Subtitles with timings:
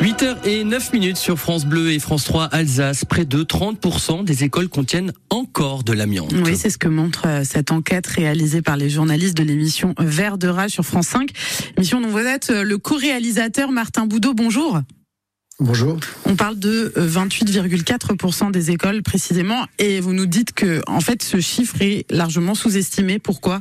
[0.00, 3.04] 8h et 9 minutes sur France Bleu et France 3 Alsace.
[3.04, 6.32] Près de 30% des écoles contiennent encore de l'amiante.
[6.42, 10.38] Oui, c'est ce que montre euh, cette enquête réalisée par les journalistes de l'émission Vert
[10.38, 11.30] de rage sur France 5.
[11.78, 14.32] Mission dont vous êtes euh, le co-réalisateur Martin Boudot.
[14.32, 14.80] Bonjour.
[15.58, 15.98] Bonjour.
[16.24, 21.22] On parle de 28,4% euh, des écoles précisément et vous nous dites que en fait
[21.22, 23.18] ce chiffre est largement sous-estimé.
[23.18, 23.60] Pourquoi?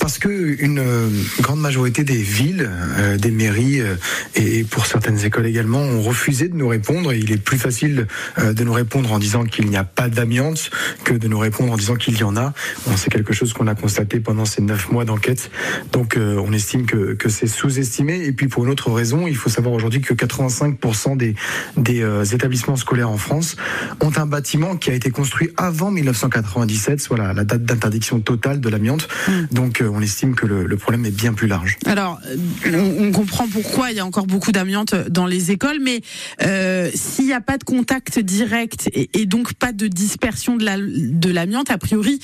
[0.00, 0.28] Parce que
[0.62, 1.08] une euh,
[1.40, 3.94] grande majorité des villes, euh, des mairies euh,
[4.34, 7.12] et pour certaines écoles également ont refusé de nous répondre.
[7.12, 8.06] Il est plus facile
[8.38, 10.70] de nous répondre en disant qu'il n'y a pas d'amiante
[11.04, 12.52] que de nous répondre en disant qu'il y en a.
[12.96, 15.50] C'est quelque chose qu'on a constaté pendant ces neuf mois d'enquête.
[15.92, 18.24] Donc on estime que, c'est sous-estimé.
[18.24, 21.34] Et puis pour une autre raison, il faut savoir aujourd'hui que 85% des,
[21.76, 23.56] des établissements scolaires en France
[24.00, 28.68] ont un bâtiment qui a été construit avant 1997, soit la, date d'interdiction totale de
[28.68, 29.08] l'amiante.
[29.28, 29.32] Mmh.
[29.58, 31.78] Donc euh, on estime que le, problème est bien plus large.
[31.84, 32.20] Alors
[32.64, 36.00] on, comprend pourquoi il y a encore beaucoup d'amiante dans les écoles, mais
[36.42, 41.72] euh, s'il n'y a pas de contact direct et, donc pas de dispersion de l'amiante,
[41.72, 42.20] a priori,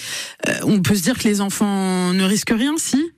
[0.49, 3.11] euh, on peut se dire que les enfants ne risquent rien, si?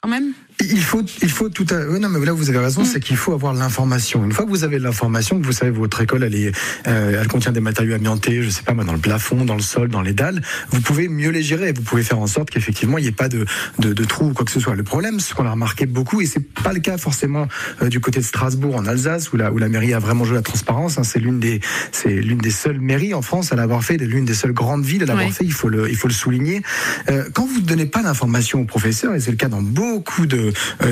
[0.00, 0.32] Quand même?
[0.60, 1.84] Il faut, il faut tout à.
[1.98, 2.86] non, mais là vous avez raison, mm.
[2.86, 4.24] c'est qu'il faut avoir l'information.
[4.24, 6.52] Une fois que vous avez l'information, que vous savez votre école, elle est,
[6.86, 9.62] euh, elle contient des matériaux amiantés, je sais pas moi, dans le plafond, dans le
[9.62, 10.42] sol, dans les dalles.
[10.70, 11.72] Vous pouvez mieux les gérer.
[11.72, 13.44] Vous pouvez faire en sorte qu'effectivement il n'y ait pas de,
[13.78, 14.74] de, de trous ou quoi que ce soit.
[14.74, 17.48] Le problème, ce qu'on a remarqué beaucoup, et c'est pas le cas forcément
[17.82, 20.36] euh, du côté de Strasbourg en Alsace, où la, où la mairie a vraiment joué
[20.36, 20.98] la transparence.
[20.98, 21.60] Hein, c'est l'une des,
[21.92, 25.02] c'est l'une des seules mairies en France à l'avoir fait, l'une des seules grandes villes
[25.04, 25.44] à l'avoir fait.
[25.44, 26.62] Il faut le, il faut le souligner.
[27.08, 30.26] Euh, quand vous ne donnez pas d'informations aux professeurs, et c'est le cas dans beaucoup
[30.26, 30.41] de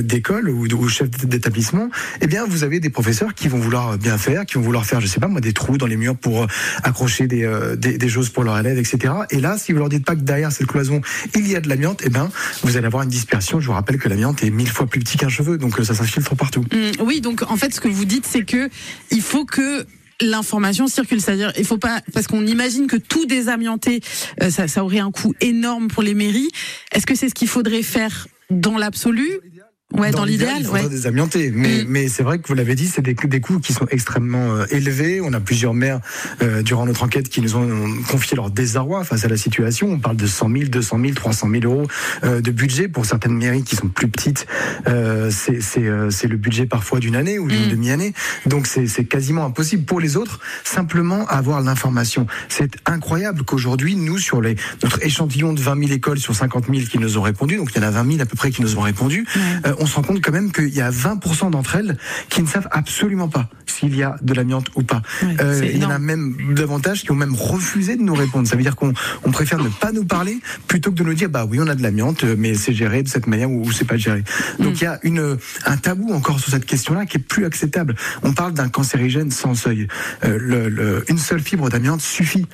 [0.03, 1.89] d'école ou, ou chef d'établissement,
[2.21, 5.01] eh bien, vous avez des professeurs qui vont vouloir bien faire, qui vont vouloir faire,
[5.01, 6.47] je sais pas moi, des trous dans les murs pour euh,
[6.83, 9.15] accrocher des, euh, des, des, choses pour leurs élèves, etc.
[9.31, 11.01] Et là, si vous leur dites pas que derrière cette cloison,
[11.35, 12.31] il y a de l'amiante, eh ben,
[12.63, 13.61] vous allez avoir une dispersion.
[13.61, 16.37] Je vous rappelle que l'amiante est mille fois plus petit qu'un cheveu, donc ça s'infiltre
[16.37, 16.63] partout.
[16.73, 18.69] Mmh, oui, donc en fait, ce que vous dites, c'est que
[19.11, 19.87] il faut que
[20.21, 21.21] l'information circule.
[21.21, 24.03] C'est-à-dire, il faut pas, parce qu'on imagine que tout désamianté,
[24.51, 26.51] ça, ça aurait un coût énorme pour les mairies.
[26.93, 29.41] Est-ce que c'est ce qu'il faudrait faire dans l'absolu
[29.97, 31.51] Ouais, dans, l'idéal, il faudrait désamianter.
[31.53, 31.87] Mais, mm.
[31.89, 34.65] mais c'est vrai que vous l'avez dit, c'est des, des coûts qui sont extrêmement euh,
[34.71, 35.21] élevés.
[35.21, 36.01] On a plusieurs maires
[36.43, 37.69] euh, durant notre enquête qui nous ont
[38.09, 39.89] confié leur désarroi face à la situation.
[39.89, 41.87] On parle de 100 000, 200 000, 300 000 euros
[42.25, 44.47] euh, de budget pour certaines mairies qui sont plus petites.
[44.87, 47.71] Euh, c'est euh, le budget parfois d'une année ou d'une mm.
[47.71, 48.15] demi-année.
[48.47, 52.27] Donc c'est quasiment impossible pour les autres simplement avoir l'information.
[52.49, 56.87] C'est incroyable qu'aujourd'hui, nous, sur les, notre échantillon de 20 000 écoles sur 50 000
[56.87, 58.63] qui nous ont répondu, donc il y en a 20 000 à peu près qui
[58.63, 59.27] nous ont répondu,
[59.81, 61.97] on se rend compte quand même qu'il y a 20% d'entre elles
[62.29, 65.03] qui ne savent absolument pas s'il y a de l'amiante ou pas.
[65.41, 68.47] euh, il y en a même davantage qui ont même refusé de nous répondre.
[68.47, 68.93] Ça veut dire qu'on
[69.25, 71.75] on préfère ne pas nous parler plutôt que de nous dire bah oui on a
[71.75, 74.23] de l'amiante mais c'est géré de cette manière ou, c'est pas géré.
[74.59, 74.77] Donc mm.
[74.77, 77.95] il y a une un tabou encore sur cette question-là qui est plus acceptable.
[78.23, 79.89] On parle d'un cancérigène sans seuil.
[80.25, 82.47] Euh, le, une seule fibre d'amiante suffit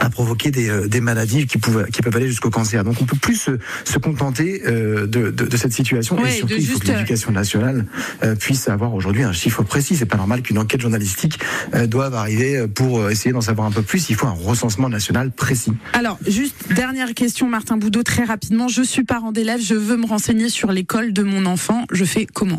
[0.00, 2.84] à provoquer des, euh, des, maladies qui peuvent, qui peuvent aller jusqu'au cancer.
[2.84, 3.50] Donc on peut plus se,
[3.84, 7.86] se contenter euh, de, de, de, cette situation et surtout il faut que l'éducation nationale
[8.22, 9.96] euh, puisse avoir aujourd'hui un chiffre précis.
[9.96, 11.38] C'est pas normal qu'une enquête journalistique
[11.74, 14.10] euh, doive arriver pour essayer d'en savoir un peu plus.
[14.10, 15.72] Il faut un recensement national précis.
[15.92, 18.68] Alors juste dernière question, Martin Boudot, très rapidement.
[18.68, 21.84] Je suis parent d'élève, je veux me renseigner sur l'école de mon enfant.
[21.92, 22.58] Je fais comment?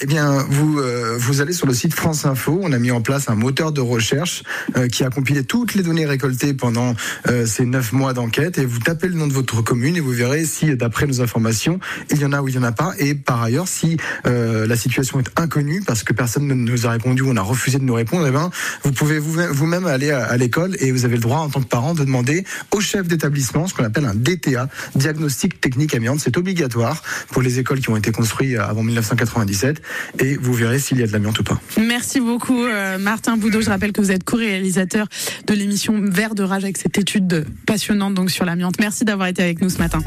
[0.00, 2.58] Eh bien, vous euh, vous allez sur le site France Info.
[2.62, 4.42] On a mis en place un moteur de recherche
[4.76, 6.94] euh, qui a compilé toutes les données récoltées pendant
[7.28, 8.58] euh, ces neuf mois d'enquête.
[8.58, 11.78] Et vous tapez le nom de votre commune et vous verrez si, d'après nos informations,
[12.10, 12.94] il y en a ou il y en a pas.
[12.98, 17.22] Et par ailleurs, si la situation est inconnue parce que personne ne nous a répondu
[17.22, 18.50] ou on a refusé de nous répondre, eh ben,
[18.84, 21.94] vous pouvez vous-même aller à, l'école et vous avez le droit en tant que parent
[21.94, 26.20] de demander au chef d'établissement ce qu'on appelle un DTA, diagnostic technique amiante.
[26.20, 29.81] C'est obligatoire pour les écoles qui ont été construites avant 1997
[30.18, 31.60] et vous verrez s'il y a de l'amiante ou pas.
[31.78, 33.60] Merci beaucoup euh, Martin Boudot.
[33.60, 35.06] Je rappelle que vous êtes co-réalisateur
[35.46, 38.74] de l'émission Vert de rage avec cette étude passionnante donc sur l'amiante.
[38.80, 40.00] Merci d'avoir été avec nous ce matin.